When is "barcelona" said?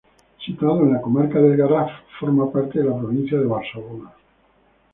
3.45-4.11